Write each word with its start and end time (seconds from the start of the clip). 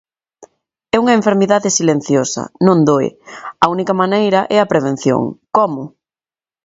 É 0.95 0.97
unha 1.03 1.17
enfermidade 1.19 1.75
silenciosa, 1.77 2.43
non 2.67 2.77
doe, 2.87 3.09
a 3.63 3.65
única 3.75 3.93
maneira 4.01 4.39
é 4.55 4.57
a 4.59 4.69
prevención, 4.71 5.21
como? 5.55 5.83